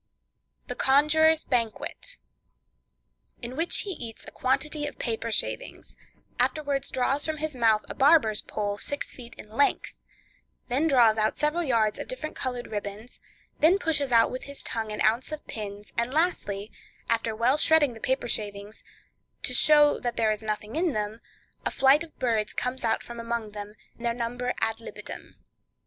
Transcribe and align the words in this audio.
The 0.65 0.73
Conjurer's 0.73 1.43
Banquet.—In 1.43 3.55
which 3.55 3.81
he 3.81 3.91
eats 3.91 4.25
a 4.27 4.31
quantity 4.31 4.87
of 4.87 4.97
paper 4.97 5.31
shavings; 5.31 5.95
afterwards 6.39 6.89
draws 6.89 7.23
from 7.23 7.37
his 7.37 7.55
mouth 7.55 7.85
a 7.87 7.93
barber's 7.93 8.41
pole, 8.41 8.79
six 8.79 9.13
feet 9.13 9.35
in 9.37 9.47
length; 9.51 9.93
then 10.69 10.87
draws 10.87 11.19
out 11.19 11.37
several 11.37 11.61
yards 11.61 11.99
of 11.99 12.07
different 12.07 12.35
colored 12.35 12.65
ribbons; 12.65 13.19
then 13.59 13.77
pushes 13.77 14.11
out 14.11 14.31
with 14.31 14.45
his 14.45 14.63
tongue 14.63 14.91
an 14.91 15.01
ounce 15.01 15.31
of 15.31 15.45
pins; 15.45 15.93
and 15.95 16.11
lastly, 16.11 16.71
after 17.07 17.35
well 17.35 17.57
shredding 17.57 17.93
the 17.93 17.99
paper 18.01 18.27
shavings, 18.27 18.81
to 19.43 19.53
show 19.53 19.99
that 19.99 20.17
there 20.17 20.31
is 20.31 20.41
nothing 20.41 20.75
in 20.75 20.93
them, 20.93 21.21
a 21.63 21.69
flight 21.69 22.03
of 22.03 22.17
birds 22.17 22.53
come 22.53 22.77
out 22.83 23.03
from 23.03 23.19
among 23.19 23.51
them, 23.51 23.75
their 23.99 24.15
number 24.15 24.55
ad 24.61 24.81
libitum. 24.81 25.35